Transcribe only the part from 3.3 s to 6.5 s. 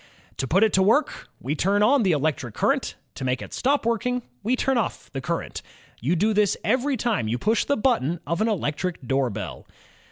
it stop working, we turn off the current. You do